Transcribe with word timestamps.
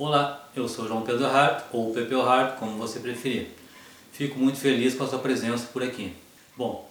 Olá, 0.00 0.48
eu 0.54 0.68
sou 0.68 0.86
João 0.86 1.02
Pedro 1.02 1.26
Hart, 1.26 1.64
ou 1.72 1.92
Pepe 1.92 2.14
Hart, 2.14 2.56
como 2.60 2.78
você 2.78 3.00
preferir. 3.00 3.48
Fico 4.12 4.38
muito 4.38 4.56
feliz 4.56 4.94
com 4.94 5.02
a 5.02 5.08
sua 5.08 5.18
presença 5.18 5.66
por 5.72 5.82
aqui. 5.82 6.12
Bom, 6.56 6.88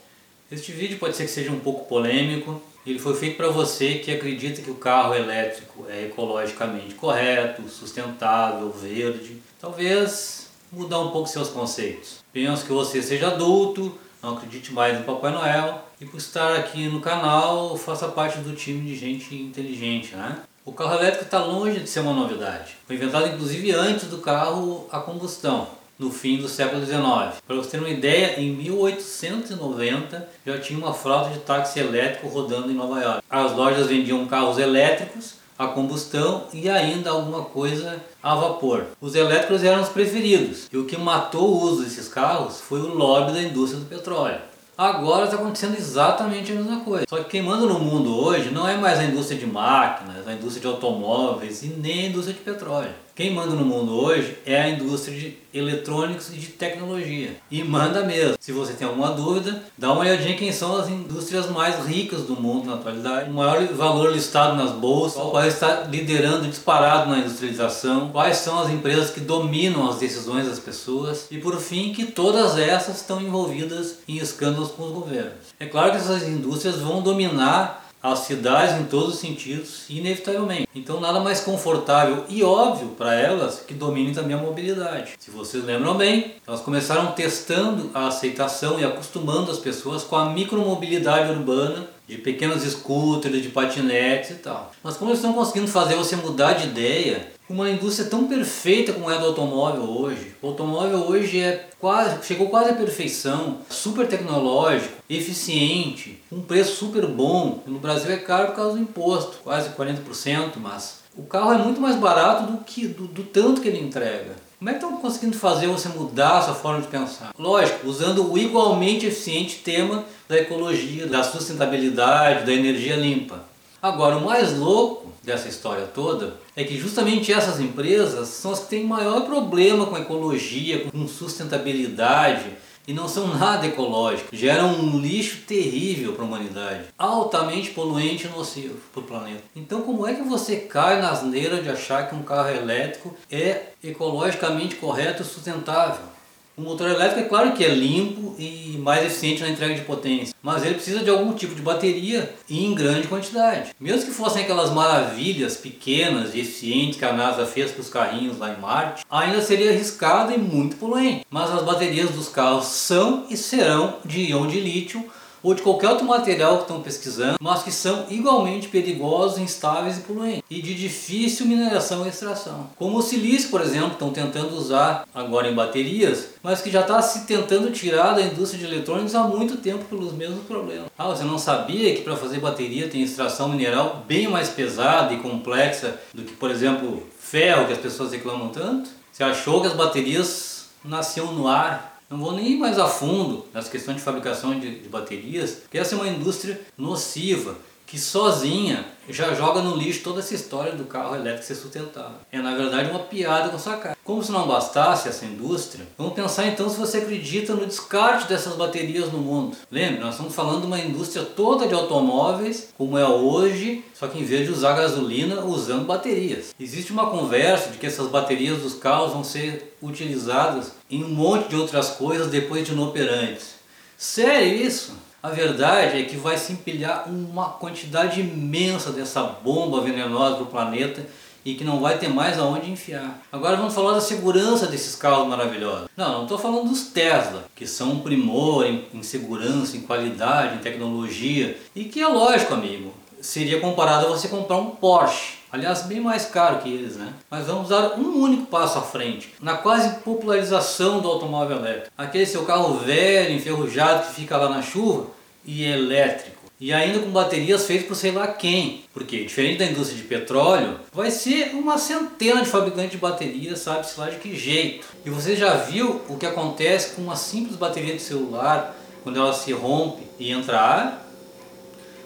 este 0.52 0.74
vídeo 0.74 1.00
pode 1.00 1.16
ser 1.16 1.24
que 1.24 1.32
seja 1.32 1.50
um 1.50 1.60
pouco 1.62 1.86
polêmico. 1.86 2.62
Ele 2.86 3.00
foi 3.00 3.16
feito 3.16 3.38
para 3.38 3.48
você 3.48 4.00
que 4.00 4.12
acredita 4.14 4.62
que 4.62 4.70
o 4.70 4.76
carro 4.76 5.16
elétrico 5.16 5.86
é 5.88 6.08
ecologicamente 6.08 6.96
correto, 6.96 7.70
sustentável, 7.70 8.70
verde. 8.72 9.38
Talvez 9.58 10.50
mudar 10.70 11.00
um 11.00 11.12
pouco 11.12 11.30
seus 11.30 11.48
conceitos. 11.48 12.22
Penso 12.34 12.66
que 12.66 12.74
você 12.74 13.02
seja 13.02 13.28
adulto, 13.28 13.98
não 14.22 14.36
acredite 14.36 14.74
mais 14.74 15.00
no 15.00 15.06
Papai 15.06 15.32
Noel 15.32 15.82
e 16.02 16.06
por 16.06 16.18
estar 16.18 16.58
aqui 16.58 16.90
no 16.90 17.00
canal 17.00 17.78
faça 17.78 18.10
parte 18.10 18.40
do 18.40 18.54
time 18.54 18.82
de 18.82 18.98
gente 18.98 19.34
inteligente, 19.34 20.14
né? 20.14 20.42
O 20.68 20.74
carro 20.74 20.96
elétrico 20.96 21.24
está 21.24 21.40
longe 21.40 21.80
de 21.80 21.90
ser 21.90 22.02
uma 22.02 22.12
novidade. 22.12 22.76
Foi 22.86 22.98
inventado 22.98 23.26
inclusive 23.26 23.72
antes 23.72 24.10
do 24.10 24.18
carro 24.18 24.86
a 24.92 25.00
combustão, 25.00 25.66
no 25.98 26.12
fim 26.12 26.40
do 26.40 26.50
século 26.50 26.86
XIX. 26.86 27.42
Para 27.48 27.56
você 27.56 27.70
ter 27.70 27.78
uma 27.78 27.90
ideia, 27.90 28.38
em 28.38 28.52
1890 28.52 30.28
já 30.46 30.60
tinha 30.60 30.78
uma 30.78 30.94
frota 30.94 31.30
de 31.30 31.40
táxi 31.40 31.80
elétrico 31.80 32.28
rodando 32.28 32.70
em 32.70 32.76
Nova 32.76 33.00
York. 33.00 33.24
As 33.30 33.56
lojas 33.56 33.88
vendiam 33.88 34.28
carros 34.28 34.58
elétricos 34.58 35.36
a 35.58 35.68
combustão 35.68 36.48
e 36.54 36.70
ainda 36.70 37.12
alguma 37.12 37.46
coisa 37.46 38.04
a 38.22 38.36
vapor. 38.36 38.88
Os 39.00 39.16
elétricos 39.16 39.64
eram 39.64 39.82
os 39.82 39.88
preferidos 39.88 40.68
e 40.70 40.78
o 40.78 40.84
que 40.84 40.98
matou 40.98 41.48
o 41.48 41.62
uso 41.62 41.86
desses 41.86 42.10
carros 42.10 42.60
foi 42.60 42.82
o 42.82 42.94
lobby 42.94 43.32
da 43.32 43.42
indústria 43.42 43.80
do 43.80 43.88
petróleo. 43.88 44.42
Agora 44.78 45.26
está 45.26 45.38
acontecendo 45.38 45.76
exatamente 45.76 46.52
a 46.52 46.56
mesma 46.56 46.82
coisa. 46.82 47.06
Só 47.10 47.18
que 47.18 47.32
quem 47.32 47.42
manda 47.42 47.66
no 47.66 47.80
mundo 47.80 48.16
hoje 48.16 48.52
não 48.52 48.68
é 48.68 48.78
mais 48.78 49.00
a 49.00 49.06
indústria 49.06 49.40
de 49.40 49.48
máquinas, 49.48 50.28
a 50.28 50.34
indústria 50.34 50.62
de 50.62 50.68
automóveis 50.68 51.64
e 51.64 51.70
nem 51.70 52.02
a 52.02 52.10
indústria 52.10 52.36
de 52.36 52.42
petróleo. 52.42 52.94
Quem 53.18 53.34
manda 53.34 53.56
no 53.56 53.66
mundo 53.66 54.00
hoje 54.00 54.38
é 54.46 54.62
a 54.62 54.70
indústria 54.70 55.20
de 55.20 55.36
eletrônicos 55.52 56.30
e 56.30 56.34
de 56.34 56.50
tecnologia. 56.50 57.36
E 57.50 57.64
manda 57.64 58.06
mesmo. 58.06 58.36
Se 58.40 58.52
você 58.52 58.74
tem 58.74 58.88
alguma 58.88 59.10
dúvida, 59.10 59.64
dá 59.76 59.92
uma 59.92 60.02
olhadinha 60.02 60.38
quem 60.38 60.52
são 60.52 60.78
as 60.78 60.88
indústrias 60.88 61.50
mais 61.50 61.84
ricas 61.88 62.22
do 62.22 62.40
mundo 62.40 62.68
na 62.68 62.76
atualidade. 62.76 63.32
O 63.32 63.34
maior 63.34 63.66
valor 63.74 64.14
listado 64.14 64.56
nas 64.56 64.72
bolsas, 64.72 65.20
qual 65.20 65.44
está 65.48 65.86
liderando 65.90 66.48
disparado 66.48 67.10
na 67.10 67.18
industrialização, 67.18 68.10
quais 68.10 68.38
são 68.38 68.60
as 68.60 68.70
empresas 68.70 69.10
que 69.10 69.20
dominam 69.20 69.90
as 69.90 69.96
decisões 69.96 70.48
das 70.48 70.60
pessoas 70.60 71.26
e 71.32 71.40
por 71.40 71.60
fim 71.60 71.92
que 71.92 72.06
todas 72.06 72.56
essas 72.56 72.98
estão 72.98 73.20
envolvidas 73.20 73.96
em 74.08 74.18
escândalos 74.18 74.70
com 74.70 74.84
os 74.84 74.92
governos. 74.92 75.56
É 75.60 75.66
claro 75.66 75.90
que 75.90 75.98
essas 75.98 76.22
indústrias 76.22 76.76
vão 76.76 77.02
dominar 77.02 77.87
as 78.12 78.20
cidades 78.20 78.80
em 78.80 78.86
todos 78.86 79.16
os 79.16 79.20
sentidos, 79.20 79.86
inevitavelmente. 79.90 80.68
Então 80.74 81.00
nada 81.00 81.20
mais 81.20 81.42
confortável 81.42 82.26
e 82.30 82.44
óbvio 82.44 82.90
para 82.90 83.14
elas 83.14 83.60
que 83.60 83.74
dominem 83.74 84.14
também 84.14 84.36
a 84.36 84.42
mobilidade. 84.42 85.14
Se 85.20 85.32
vocês 85.32 85.64
lembram 85.64 85.96
bem, 85.96 86.36
elas 86.46 86.62
começaram 86.62 87.12
testando 87.12 87.90
a 87.94 88.08
aceitação 88.08 88.80
e 88.80 88.86
acostumando 88.86 89.52
as 89.52 89.60
pessoas 89.60 90.04
com 90.04 90.16
a 90.16 90.30
micromobilidade 90.30 91.32
urbana 91.32 91.97
de 92.08 92.18
pequenos 92.18 92.64
scooters, 92.64 93.42
de 93.42 93.50
patinetes 93.50 94.32
e 94.32 94.36
tal. 94.36 94.72
Mas 94.84 94.96
como 94.96 95.12
eles 95.12 95.20
estão 95.20 95.34
conseguindo 95.34 95.68
fazer 95.68 95.96
você 95.96 96.16
mudar 96.16 96.54
de 96.54 96.68
ideia, 96.68 97.28
uma 97.50 97.70
indústria 97.70 98.10
tão 98.10 98.28
perfeita 98.28 98.94
como 98.94 99.10
é 99.10 99.16
a 99.16 99.20
do 99.20 99.28
automóvel 99.28 99.84
hoje. 99.84 100.36
O 100.42 100.48
automóvel 100.48 101.00
hoje 101.00 101.40
é 101.40 101.70
quase, 101.80 102.26
chegou 102.26 102.50
quase 102.50 102.72
à 102.72 102.74
perfeição, 102.74 103.60
super 103.70 104.08
tecnológico, 104.08 104.94
eficiente, 105.10 106.22
um 106.32 106.42
preço 106.42 106.76
super 106.76 107.06
bom. 107.06 107.62
No 107.66 107.80
Brasil 107.80 108.12
é 108.12 108.18
caro 108.18 108.48
por 108.48 108.56
causa 108.56 108.76
do 108.76 108.82
imposto, 108.82 109.40
quase 109.44 109.70
40%, 109.70 110.54
mas 110.58 111.00
o 111.16 111.24
carro 111.24 111.54
é 111.54 111.58
muito 111.58 111.82
mais 111.82 111.96
barato 111.96 112.52
do 112.52 112.64
que 112.64 112.88
do, 112.88 113.08
do 113.08 113.24
tanto 113.24 113.62
que 113.62 113.68
ele 113.68 113.80
entrega. 113.80 114.47
Como 114.60 114.72
é 114.72 114.74
que 114.74 114.84
estão 114.84 114.98
conseguindo 114.98 115.38
fazer 115.38 115.68
você 115.68 115.88
mudar 115.90 116.40
a 116.40 116.42
sua 116.42 116.56
forma 116.56 116.82
de 116.82 116.88
pensar? 116.88 117.32
Lógico, 117.38 117.88
usando 117.88 118.32
o 118.32 118.36
igualmente 118.36 119.06
eficiente 119.06 119.58
tema 119.58 120.04
da 120.28 120.36
ecologia, 120.36 121.06
da 121.06 121.24
sustentabilidade, 121.24 122.44
da 122.44 122.52
energia 122.52 122.96
limpa. 122.96 123.46
Agora, 123.80 124.18
o 124.18 124.26
mais 124.26 124.58
louco 124.58 125.14
dessa 125.24 125.48
história 125.48 125.86
toda 125.86 126.38
é 126.56 126.64
que 126.64 126.76
justamente 126.76 127.32
essas 127.32 127.60
empresas 127.60 128.30
são 128.30 128.50
as 128.50 128.62
que 128.62 128.70
têm 128.70 128.84
maior 128.84 129.28
problema 129.28 129.86
com 129.86 129.96
ecologia, 129.96 130.88
com 130.90 131.08
sustentabilidade, 131.08 132.46
e 132.88 132.94
não 132.94 133.08
são 133.08 133.28
nada 133.28 133.68
ecológicos, 133.68 134.38
geram 134.38 134.74
um 134.74 135.00
lixo 135.00 135.42
terrível 135.46 136.14
para 136.14 136.24
a 136.24 136.28
humanidade, 136.28 136.86
altamente 136.98 137.72
poluente 137.72 138.26
e 138.26 138.30
nocivo 138.30 138.80
para 138.94 139.02
o 139.02 139.04
planeta. 139.04 139.44
Então, 139.56 139.82
como 139.82 140.08
é 140.08 140.14
que 140.14 140.24
você 140.24 140.56
cai 140.56 141.02
na 141.02 141.12
asneira 141.12 141.62
de 141.62 141.70
achar 141.70 142.08
que 142.08 142.16
um 142.16 142.24
carro 142.24 142.50
elétrico 142.50 143.14
é 143.30 143.74
ecologicamente 143.84 144.76
correto 144.76 145.22
e 145.22 145.26
sustentável? 145.26 146.17
O 146.60 146.64
motor 146.64 146.90
elétrico 146.90 147.20
é 147.20 147.30
claro 147.30 147.52
que 147.52 147.64
é 147.64 147.70
limpo 147.70 148.34
e 148.40 148.80
mais 148.80 149.06
eficiente 149.06 149.44
na 149.44 149.50
entrega 149.50 149.76
de 149.76 149.82
potência, 149.82 150.34
mas 150.42 150.66
ele 150.66 150.74
precisa 150.74 151.04
de 151.04 151.10
algum 151.12 151.32
tipo 151.34 151.54
de 151.54 151.62
bateria 151.62 152.34
e 152.50 152.66
em 152.66 152.74
grande 152.74 153.08
quantidade. 153.08 153.76
Mesmo 153.80 154.08
que 154.08 154.12
fossem 154.12 154.42
aquelas 154.42 154.72
maravilhas 154.72 155.56
pequenas 155.56 156.34
e 156.34 156.40
eficientes 156.40 156.98
que 156.98 157.06
a 157.06 157.14
NASA 157.14 157.46
fez 157.46 157.70
para 157.70 157.82
os 157.82 157.90
carrinhos 157.90 158.40
lá 158.40 158.52
em 158.52 158.60
Marte, 158.60 159.06
ainda 159.08 159.40
seria 159.40 159.70
arriscado 159.70 160.34
e 160.34 160.38
muito 160.40 160.78
poluente. 160.78 161.28
Mas 161.30 161.52
as 161.52 161.62
baterias 161.62 162.10
dos 162.10 162.28
carros 162.28 162.66
são 162.66 163.28
e 163.30 163.38
serão 163.38 163.98
de 164.04 164.32
íon 164.32 164.48
de 164.48 164.60
lítio 164.60 165.08
ou 165.42 165.54
de 165.54 165.62
qualquer 165.62 165.90
outro 165.90 166.06
material 166.06 166.58
que 166.58 166.62
estão 166.64 166.82
pesquisando, 166.82 167.38
mas 167.40 167.64
que 167.64 167.72
são 167.72 168.06
igualmente 168.10 168.68
perigosos, 168.68 169.40
instáveis 169.40 169.98
e 169.98 170.02
poluentes, 170.02 170.44
e 170.50 170.62
de 170.62 170.74
difícil 170.74 171.46
mineração 171.46 172.06
e 172.06 172.10
extração. 172.10 172.70
Como 172.76 172.98
o 172.98 173.02
silício, 173.02 173.50
por 173.50 173.62
exemplo, 173.62 173.94
estão 173.94 174.12
tentando 174.12 174.56
usar 174.56 175.08
agora 175.14 175.50
em 175.50 175.56
baterias, 175.56 176.30
mas 176.42 176.62
que 176.62 176.72
já 176.72 176.82
está 176.82 177.02
se 177.02 177.26
tentando 177.26 177.72
tirar 177.72 178.14
da 178.14 178.22
indústria 178.22 178.60
de 178.60 178.74
eletrônicos 178.74 179.16
há 179.16 179.24
muito 179.24 179.58
tempo 179.58 179.86
pelos 179.86 180.14
mesmos 180.14 180.44
problemas. 180.46 180.90
Ah, 180.98 181.08
você 181.08 181.24
não 181.24 181.38
sabia 181.38 181.96
que 181.96 182.02
para 182.02 182.16
fazer 182.16 182.40
bateria 182.40 182.88
tem 182.88 183.02
extração 183.02 183.50
mineral 183.50 184.04
bem 184.08 184.28
mais 184.28 184.50
pesada 184.50 185.14
e 185.14 185.18
complexa 185.20 186.00
do 186.14 186.24
que, 186.24 186.34
por 186.34 186.50
exemplo, 186.50 187.04
ferro, 187.20 187.68
que 187.68 187.74
as 187.74 187.80
pessoas 187.80 188.12
reclamam 188.12 188.50
tanto? 188.50 188.90
Você 189.12 189.24
achou 189.24 189.62
que 189.62 189.68
as 189.68 189.74
baterias 189.74 190.68
nasciam 190.84 191.32
no 191.34 191.48
ar 191.48 191.97
não 192.10 192.18
vou 192.18 192.34
nem 192.34 192.54
ir 192.54 192.58
mais 192.58 192.80
a 192.80 192.88
fundo 192.88 193.46
nas 193.54 193.68
questões 193.70 193.98
de 193.98 194.04
fabricação 194.04 194.60
de, 194.60 194.80
de 194.80 194.90
baterias, 194.90 195.52
porque 195.62 195.78
essa 195.78 195.96
é 195.96 195.98
uma 195.98 196.08
indústria 196.08 196.60
nociva, 196.78 197.56
que 197.88 197.98
sozinha 197.98 198.86
já 199.10 199.34
joga 199.34 199.62
no 199.62 199.78
lixo 199.78 200.04
toda 200.04 200.20
essa 200.20 200.36
história 200.36 200.74
do 200.74 200.84
carro 200.84 201.16
elétrico 201.16 201.46
ser 201.46 201.56
sustentável. 201.56 202.18
É 202.30 202.38
na 202.40 202.54
verdade 202.54 202.92
uma 202.92 203.00
piada 203.00 203.48
com 203.48 203.58
sua 203.58 203.78
cara. 203.78 203.98
Como 204.04 204.22
se 204.22 204.32
não 204.32 204.46
bastasse 204.46 205.08
essa 205.08 205.26
indústria, 205.26 205.88
vamos 205.98 206.14
pensar 206.14 206.46
então 206.48 206.70
se 206.70 206.78
você 206.78 206.98
acredita 206.98 207.56
no 207.56 207.66
descarte 207.66 208.28
dessas 208.28 208.56
baterias 208.58 209.12
no 209.12 209.20
mundo. 209.20 209.56
Lembre, 209.72 210.02
nós 210.02 210.16
estamos 210.16 210.36
falando 210.36 210.62
de 210.62 210.68
uma 210.68 210.80
indústria 210.80 211.24
toda 211.24 211.66
de 211.66 211.74
automóveis, 211.74 212.74
como 212.78 212.98
é 212.98 213.08
hoje, 213.08 213.86
só 213.94 214.08
que 214.08 214.20
em 214.20 214.26
vez 214.26 214.46
de 214.46 214.52
usar 214.52 214.76
gasolina, 214.76 215.42
usando 215.46 215.86
baterias. 215.86 216.54
Existe 216.60 216.92
uma 216.92 217.10
conversa 217.10 217.70
de 217.70 217.78
que 217.78 217.86
essas 217.86 218.08
baterias 218.08 218.62
dos 218.62 218.74
carros 218.74 219.14
vão 219.14 219.24
ser 219.24 219.78
utilizadas 219.82 220.74
em 220.90 221.06
um 221.06 221.10
monte 221.10 221.48
de 221.48 221.56
outras 221.56 221.92
coisas 221.92 222.28
depois 222.28 222.66
de 222.66 222.74
inoperantes. 222.74 223.56
Sério 223.98 224.54
isso? 224.54 225.07
A 225.28 225.32
verdade 225.32 226.00
é 226.00 226.04
que 226.06 226.16
vai 226.16 226.38
se 226.38 226.54
empilhar 226.54 227.04
uma 227.10 227.50
quantidade 227.50 228.22
imensa 228.22 228.94
dessa 228.94 229.22
bomba 229.24 229.82
venenosa 229.82 230.36
para 230.36 230.44
o 230.44 230.48
planeta 230.48 231.06
e 231.44 231.54
que 231.54 231.66
não 231.66 231.82
vai 231.82 231.98
ter 231.98 232.08
mais 232.08 232.40
aonde 232.40 232.72
enfiar. 232.72 233.20
Agora 233.30 233.58
vamos 233.58 233.74
falar 233.74 233.92
da 233.92 234.00
segurança 234.00 234.68
desses 234.68 234.96
carros 234.96 235.28
maravilhosos. 235.28 235.90
Não, 235.98 236.14
não 236.14 236.24
estou 236.24 236.38
falando 236.38 236.70
dos 236.70 236.84
Tesla, 236.84 237.44
que 237.54 237.68
são 237.68 237.92
um 237.92 238.00
primor 238.00 238.66
em, 238.66 238.86
em 238.94 239.04
segurança, 239.04 239.76
em 239.76 239.82
qualidade, 239.82 240.56
em 240.56 240.60
tecnologia 240.60 241.60
e 241.76 241.84
que 241.84 242.00
é 242.00 242.08
lógico, 242.08 242.54
amigo, 242.54 242.94
seria 243.20 243.60
comparado 243.60 244.06
a 244.06 244.10
você 244.12 244.30
comprar 244.30 244.56
um 244.56 244.70
Porsche. 244.70 245.40
Aliás, 245.52 245.82
bem 245.82 246.00
mais 246.00 246.26
caro 246.26 246.60
que 246.60 246.70
eles, 246.70 246.96
né? 246.96 247.12
Mas 247.30 247.48
vamos 247.48 247.68
dar 247.68 248.00
um 248.00 248.22
único 248.22 248.46
passo 248.46 248.78
à 248.80 248.82
frente, 248.82 249.34
na 249.42 249.58
quase 249.58 250.00
popularização 250.00 251.02
do 251.02 251.10
automóvel 251.10 251.58
elétrico. 251.58 251.92
Aquele 251.98 252.26
seu 252.26 252.46
carro 252.46 252.78
velho, 252.78 253.36
enferrujado, 253.36 254.08
que 254.08 254.16
fica 254.16 254.38
lá 254.38 254.48
na 254.48 254.62
chuva 254.62 255.17
e 255.48 255.64
elétrico. 255.64 256.38
E 256.60 256.74
ainda 256.74 257.00
com 257.00 257.10
baterias 257.10 257.66
feitas 257.66 257.88
por 257.88 257.96
sei 257.96 258.12
lá 258.12 258.28
quem. 258.28 258.84
Porque, 258.92 259.24
diferente 259.24 259.60
da 259.60 259.66
indústria 259.66 259.98
de 259.98 260.08
petróleo, 260.08 260.80
vai 260.92 261.10
ser 261.12 261.52
uma 261.54 261.78
centena 261.78 262.42
de 262.42 262.50
fabricantes 262.50 262.92
de 262.92 262.98
baterias, 262.98 263.60
sabe-se 263.60 264.00
lá 264.00 264.10
de 264.10 264.18
que 264.18 264.36
jeito. 264.36 264.88
E 265.06 265.10
você 265.10 265.36
já 265.36 265.56
viu 265.56 266.02
o 266.10 266.18
que 266.18 266.26
acontece 266.26 266.96
com 266.96 267.04
uma 267.04 267.16
simples 267.16 267.56
bateria 267.56 267.94
de 267.94 268.02
celular, 268.02 268.76
quando 269.04 269.20
ela 269.20 269.34
se 269.34 269.54
rompe 269.54 270.04
e 270.20 270.32
entra 270.32 270.60
ar? 270.60 271.08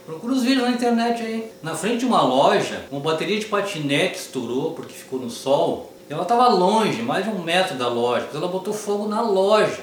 Procura 0.05 0.33
os 0.33 0.43
vídeos 0.43 0.63
na 0.63 0.71
internet 0.71 1.23
aí. 1.23 1.49
Na 1.63 1.73
frente 1.73 1.99
de 1.99 2.05
uma 2.05 2.21
loja, 2.21 2.85
uma 2.91 2.99
bateria 2.99 3.39
de 3.39 3.45
patinete 3.45 4.19
estourou 4.19 4.71
porque 4.71 4.93
ficou 4.93 5.17
no 5.17 5.29
sol. 5.29 5.93
Ela 6.09 6.23
estava 6.23 6.49
longe, 6.49 7.01
mais 7.01 7.23
de 7.23 7.29
um 7.29 7.41
metro 7.41 7.77
da 7.77 7.87
loja, 7.87 8.25
mas 8.27 8.35
ela 8.35 8.49
botou 8.49 8.73
fogo 8.73 9.07
na 9.07 9.21
loja. 9.21 9.79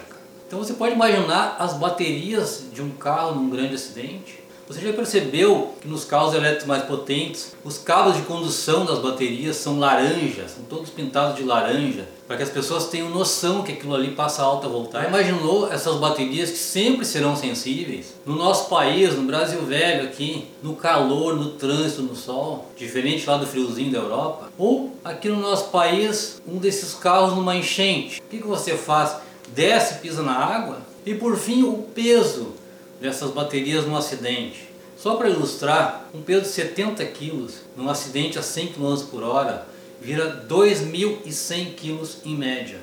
Então 0.49 0.61
você 0.61 0.73
pode 0.73 0.95
imaginar 0.95 1.57
as 1.59 1.75
baterias 1.75 2.65
de 2.73 2.81
um 2.81 2.89
carro 2.89 3.35
num 3.35 3.51
grande 3.51 3.75
acidente. 3.75 4.43
Você 4.67 4.81
já 4.81 4.93
percebeu 4.95 5.75
que 5.79 5.87
nos 5.87 6.07
carros 6.07 6.35
elétricos 6.35 6.67
mais 6.67 6.85
potentes, 6.85 7.55
os 7.63 7.77
cabos 7.77 8.17
de 8.17 8.23
condução 8.23 8.87
das 8.87 8.99
baterias 8.99 9.57
são 9.57 9.79
laranja, 9.79 10.49
são 10.49 10.65
todos 10.65 10.89
pintados 10.89 11.37
de 11.37 11.43
laranja, 11.43 12.09
para 12.27 12.39
que 12.39 12.43
as 12.43 12.49
pessoas 12.49 12.87
tenham 12.87 13.11
noção 13.11 13.63
que 13.63 13.73
aquilo 13.73 13.95
ali 13.95 14.13
passa 14.13 14.43
alta 14.43 14.69
voltagem. 14.69 15.09
Imaginou 15.09 15.71
essas 15.71 15.97
baterias 15.97 16.51
que 16.51 16.59
sempre 16.59 17.05
serão 17.05 17.37
sensíveis? 17.37 18.15
No 18.25 18.35
nosso 18.35 18.71
país, 18.71 19.15
no 19.15 19.25
Brasil 19.25 19.61
velho 19.63 20.05
aqui, 20.05 20.49
no 20.63 20.77
calor, 20.77 21.37
no 21.37 21.51
trânsito, 21.51 22.03
no 22.03 22.17
sol, 22.17 22.71
diferente 22.75 23.27
lá 23.27 23.37
do 23.37 23.47
friozinho 23.47 23.93
da 23.93 23.99
Europa, 23.99 24.51
ou 24.57 24.95
aqui 25.05 25.29
no 25.29 25.41
nosso 25.41 25.69
país, 25.69 26.41
um 26.47 26.57
desses 26.57 26.95
carros 26.95 27.35
numa 27.35 27.55
enchente. 27.55 28.21
O 28.21 28.31
que, 28.31 28.39
que 28.39 28.47
você 28.47 28.77
faz? 28.77 29.28
Desce, 29.55 29.99
pisa 30.01 30.23
na 30.23 30.35
água? 30.35 30.79
E 31.05 31.15
por 31.15 31.37
fim, 31.37 31.63
o 31.63 31.83
peso 31.95 32.55
dessas 33.01 33.31
baterias 33.31 33.87
no 33.87 33.97
acidente. 33.97 34.69
Só 34.97 35.15
para 35.15 35.29
ilustrar, 35.29 36.09
um 36.13 36.21
peso 36.21 36.43
de 36.43 36.49
70 36.49 37.05
kg 37.07 37.47
num 37.77 37.89
acidente 37.89 38.39
a 38.39 38.43
100 38.43 38.69
km 38.69 38.97
por 39.11 39.23
hora 39.23 39.67
vira 40.01 40.45
2.100 40.49 41.75
kg 41.75 42.09
em 42.25 42.37
média. 42.37 42.81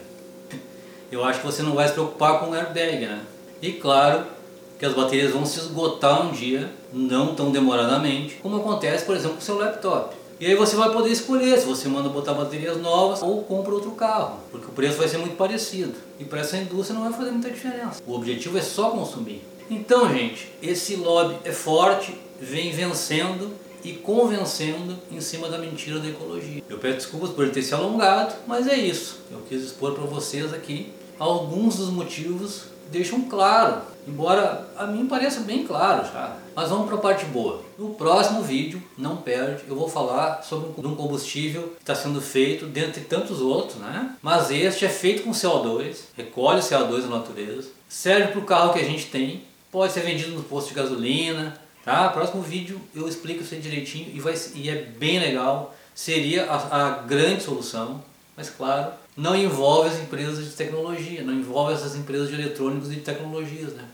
Eu 1.11 1.23
acho 1.23 1.39
que 1.39 1.45
você 1.45 1.61
não 1.61 1.75
vai 1.75 1.87
se 1.87 1.93
preocupar 1.93 2.39
com 2.39 2.53
airbag, 2.53 3.05
né? 3.05 3.21
E 3.61 3.73
claro 3.73 4.25
que 4.79 4.85
as 4.85 4.93
baterias 4.93 5.31
vão 5.31 5.45
se 5.45 5.59
esgotar 5.59 6.25
um 6.25 6.31
dia, 6.31 6.69
não 6.91 7.35
tão 7.35 7.51
demoradamente, 7.51 8.35
como 8.35 8.57
acontece, 8.57 9.05
por 9.05 9.15
exemplo, 9.15 9.35
com 9.35 9.41
o 9.41 9.45
seu 9.45 9.57
laptop. 9.57 10.15
E 10.39 10.45
aí 10.45 10.55
você 10.55 10.75
vai 10.75 10.91
poder 10.91 11.11
escolher 11.11 11.57
se 11.57 11.65
você 11.65 11.87
manda 11.87 12.09
botar 12.09 12.33
baterias 12.33 12.77
novas 12.81 13.21
ou 13.21 13.43
compra 13.43 13.73
outro 13.73 13.91
carro, 13.91 14.39
porque 14.51 14.67
o 14.67 14.71
preço 14.71 14.97
vai 14.97 15.07
ser 15.07 15.17
muito 15.17 15.37
parecido. 15.37 15.93
E 16.19 16.25
para 16.25 16.41
essa 16.41 16.57
indústria 16.57 16.93
não 16.93 17.09
vai 17.09 17.17
fazer 17.17 17.31
muita 17.31 17.49
diferença. 17.49 18.01
O 18.05 18.13
objetivo 18.13 18.57
é 18.57 18.61
só 18.61 18.89
consumir. 18.89 19.41
Então, 19.69 20.13
gente, 20.13 20.51
esse 20.61 20.97
lobby 20.97 21.37
é 21.45 21.53
forte, 21.53 22.19
vem 22.39 22.71
vencendo 22.71 23.51
e 23.81 23.93
convencendo 23.93 24.97
em 25.09 25.21
cima 25.21 25.47
da 25.47 25.57
mentira 25.57 25.99
da 25.99 26.09
ecologia. 26.09 26.61
Eu 26.67 26.79
peço 26.79 26.97
desculpas 26.97 27.29
por 27.29 27.49
ter 27.49 27.61
se 27.61 27.73
alongado, 27.73 28.35
mas 28.45 28.67
é 28.67 28.75
isso. 28.75 29.19
Eu 29.31 29.39
quis 29.47 29.63
expor 29.63 29.93
para 29.93 30.03
vocês 30.03 30.53
aqui 30.53 30.91
alguns 31.17 31.77
dos 31.77 31.89
motivos 31.89 32.63
deixam 32.91 33.21
claro, 33.21 33.81
embora 34.07 34.67
a 34.77 34.85
mim 34.85 35.07
pareça 35.07 35.41
bem 35.41 35.65
claro 35.65 36.05
já. 36.05 36.37
Mas 36.55 36.69
vamos 36.69 36.87
para 36.87 36.95
a 36.95 37.01
parte 37.01 37.25
boa. 37.25 37.61
No 37.77 37.95
próximo 37.95 38.41
vídeo, 38.41 38.81
não 38.97 39.17
perde, 39.17 39.63
eu 39.67 39.75
vou 39.75 39.89
falar 39.89 40.41
sobre 40.41 40.87
um 40.87 40.95
combustível 40.95 41.73
que 41.75 41.81
está 41.81 41.93
sendo 41.93 42.21
feito 42.21 42.65
dentre 42.65 43.01
tantos 43.01 43.41
outros, 43.41 43.77
né? 43.77 44.15
Mas 44.21 44.49
este 44.51 44.85
é 44.85 44.89
feito 44.89 45.23
com 45.23 45.31
CO2, 45.31 45.97
recolhe 46.15 46.59
o 46.59 46.63
CO2 46.63 47.01
da 47.01 47.07
natureza, 47.07 47.69
serve 47.89 48.31
para 48.31 48.39
o 48.39 48.45
carro 48.45 48.73
que 48.73 48.79
a 48.79 48.85
gente 48.85 49.07
tem, 49.07 49.43
pode 49.69 49.91
ser 49.91 50.01
vendido 50.01 50.31
no 50.31 50.43
posto 50.43 50.69
de 50.69 50.75
gasolina, 50.75 51.59
tá? 51.83 52.07
Próximo 52.09 52.41
vídeo 52.41 52.79
eu 52.95 53.07
explico 53.09 53.43
isso 53.43 53.55
direitinho 53.57 54.09
e, 54.13 54.21
vai, 54.21 54.33
e 54.53 54.69
é 54.69 54.75
bem 54.75 55.19
legal, 55.19 55.75
seria 55.93 56.45
a, 56.45 56.85
a 56.85 56.89
grande 56.99 57.43
solução, 57.43 58.01
mas 58.37 58.49
claro, 58.49 58.93
não 59.17 59.35
envolve 59.35 59.89
as 59.89 59.99
empresas 59.99 60.45
de 60.45 60.51
tecnologia, 60.51 61.23
não 61.23 61.33
envolve 61.33 61.73
essas 61.73 61.95
empresas 61.95 62.29
de 62.29 62.35
eletrônicos 62.35 62.91
e 62.91 62.95
de 62.95 63.01
tecnologias, 63.01 63.73
né? 63.73 63.85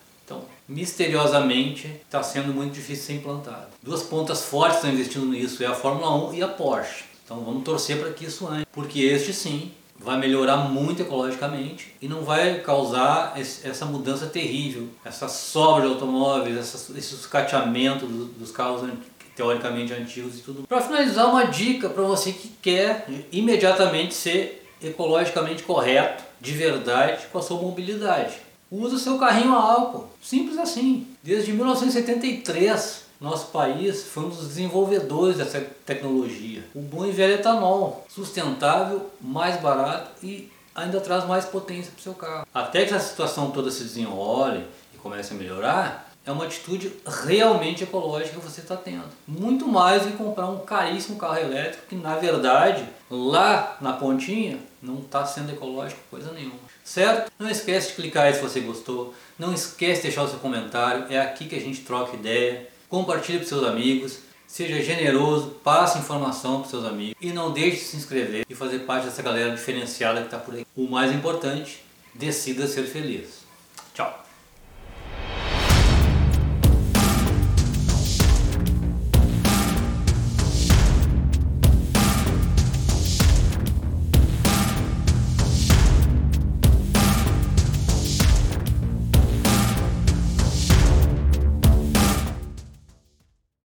Misteriosamente, 0.67 1.87
está 1.87 2.23
sendo 2.23 2.53
muito 2.53 2.73
difícil 2.73 3.05
ser 3.05 3.13
implantado. 3.13 3.67
Duas 3.83 4.03
pontas 4.03 4.45
fortes 4.45 4.77
estão 4.77 4.91
investindo 4.91 5.25
nisso, 5.25 5.63
é 5.63 5.67
a 5.67 5.73
Fórmula 5.73 6.29
1 6.29 6.33
e 6.35 6.43
a 6.43 6.47
Porsche. 6.47 7.03
Então 7.25 7.43
vamos 7.43 7.63
torcer 7.63 7.99
para 7.99 8.11
que 8.11 8.25
isso 8.25 8.47
ande, 8.47 8.65
porque 8.71 9.01
este 9.01 9.33
sim 9.33 9.71
vai 9.97 10.17
melhorar 10.17 10.57
muito 10.57 11.01
ecologicamente 11.01 11.93
e 12.01 12.07
não 12.07 12.23
vai 12.23 12.59
causar 12.59 13.33
essa 13.37 13.85
mudança 13.85 14.25
terrível, 14.25 14.87
essa 15.05 15.29
sobra 15.29 15.83
de 15.83 15.93
automóveis, 15.93 16.57
esse 16.57 17.15
sucateamento 17.15 18.05
dos 18.07 18.51
carros 18.51 18.89
teoricamente 19.35 19.93
antigos 19.93 20.39
e 20.39 20.41
tudo. 20.41 20.67
Para 20.67 20.81
finalizar, 20.81 21.29
uma 21.29 21.45
dica 21.45 21.89
para 21.89 22.03
você 22.03 22.31
que 22.31 22.49
quer 22.61 23.07
imediatamente 23.31 24.13
ser 24.13 24.67
ecologicamente 24.83 25.63
correto, 25.63 26.23
de 26.41 26.51
verdade, 26.53 27.27
com 27.31 27.37
a 27.37 27.41
sua 27.41 27.61
mobilidade. 27.61 28.33
Use 28.71 28.95
o 28.95 28.99
seu 28.99 29.17
carrinho 29.17 29.53
a 29.53 29.61
álcool, 29.61 30.07
simples 30.21 30.57
assim. 30.57 31.05
Desde 31.21 31.51
1973, 31.51 33.03
nosso 33.19 33.47
país 33.47 34.03
foi 34.03 34.23
um 34.23 34.29
dos 34.29 34.47
desenvolvedores 34.47 35.37
dessa 35.37 35.59
tecnologia. 35.85 36.63
O 36.73 36.79
bom 36.79 37.05
e 37.05 37.11
velho 37.11 37.33
etanol, 37.33 38.05
sustentável, 38.07 39.09
mais 39.19 39.59
barato 39.59 40.11
e 40.25 40.49
ainda 40.73 41.01
traz 41.01 41.27
mais 41.27 41.43
potência 41.43 41.91
para 41.91 41.99
o 41.99 42.01
seu 42.01 42.13
carro. 42.13 42.47
Até 42.53 42.85
que 42.85 42.93
essa 42.93 43.09
situação 43.09 43.51
toda 43.51 43.69
se 43.69 43.83
desenrole 43.83 44.65
e 44.95 44.97
comece 44.99 45.33
a 45.33 45.37
melhorar, 45.37 46.09
é 46.25 46.31
uma 46.31 46.45
atitude 46.45 46.93
realmente 47.05 47.83
ecológica 47.83 48.39
que 48.39 48.45
você 48.45 48.61
está 48.61 48.77
tendo. 48.77 49.09
Muito 49.27 49.67
mais 49.67 50.03
do 50.03 50.11
que 50.11 50.17
comprar 50.17 50.47
um 50.47 50.59
caríssimo 50.59 51.17
carro 51.17 51.39
elétrico 51.39 51.87
que 51.89 51.95
na 51.95 52.15
verdade 52.15 52.87
lá 53.09 53.75
na 53.81 53.91
pontinha 53.93 54.59
não 54.81 54.99
está 54.99 55.25
sendo 55.25 55.51
ecológico 55.51 55.99
coisa 56.09 56.31
nenhuma. 56.31 56.70
Certo? 56.83 57.31
Não 57.39 57.49
esquece 57.49 57.89
de 57.89 57.93
clicar 57.95 58.25
aí 58.25 58.33
se 58.33 58.41
você 58.41 58.59
gostou. 58.59 59.13
Não 59.37 59.53
esquece 59.53 60.01
de 60.01 60.07
deixar 60.07 60.23
o 60.23 60.27
seu 60.27 60.39
comentário. 60.39 61.05
É 61.09 61.19
aqui 61.19 61.45
que 61.45 61.55
a 61.55 61.61
gente 61.61 61.81
troca 61.81 62.15
ideia 62.15 62.71
compartilhe 62.91 63.39
para 63.39 63.47
seus 63.47 63.63
amigos, 63.65 64.19
seja 64.45 64.83
generoso, 64.83 65.51
passe 65.63 65.97
informação 65.97 66.59
para 66.59 66.69
seus 66.69 66.85
amigos 66.85 67.15
e 67.21 67.31
não 67.31 67.53
deixe 67.53 67.77
de 67.77 67.83
se 67.83 67.95
inscrever 67.95 68.45
e 68.49 68.53
fazer 68.53 68.79
parte 68.79 69.05
dessa 69.05 69.21
galera 69.21 69.55
diferenciada 69.55 70.19
que 70.19 70.25
está 70.25 70.37
por 70.37 70.53
aí. 70.53 70.67
O 70.75 70.89
mais 70.89 71.13
importante, 71.13 71.81
decida 72.13 72.67
ser 72.67 72.83
feliz. 72.83 73.45
Tchau! 73.93 74.20